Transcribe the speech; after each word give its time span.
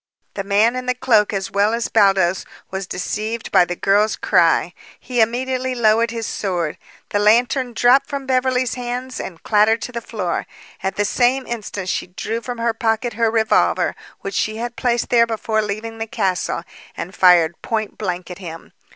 The 0.33 0.43
man 0.43 0.75
in 0.75 0.87
the 0.87 0.95
cloak 0.95 1.31
as 1.31 1.51
well 1.51 1.75
as 1.75 1.87
Baldos 1.87 2.43
was 2.71 2.87
deceived 2.87 3.51
by 3.51 3.65
the 3.65 3.75
girl's 3.75 4.15
cry. 4.15 4.73
He 4.99 5.21
immediately 5.21 5.75
lowered 5.75 6.09
his 6.09 6.25
sword. 6.25 6.79
The 7.09 7.19
lantern 7.19 7.73
dropped 7.73 8.07
from 8.07 8.25
Beverly's 8.25 8.73
hands 8.73 9.19
and 9.19 9.43
clattered 9.43 9.79
to 9.83 9.91
the 9.91 10.01
floor. 10.01 10.47
At 10.81 10.95
the 10.95 11.05
same 11.05 11.45
instant 11.45 11.87
she 11.87 12.07
drew 12.07 12.41
from 12.41 12.57
her 12.57 12.73
pocket 12.73 13.13
her 13.13 13.29
revolver, 13.29 13.93
which 14.21 14.33
she 14.33 14.57
had 14.57 14.75
placed 14.75 15.09
there 15.09 15.27
before 15.27 15.61
leaving 15.61 15.99
the 15.99 16.07
castle, 16.07 16.63
and 16.97 17.13
fired 17.13 17.61
point 17.61 17.99
blank 17.99 18.31
at 18.31 18.39
him. 18.39 18.73